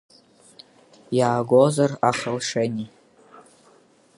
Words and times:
Иаагозар, 1.17 1.91
Ахалшени… 2.09 2.85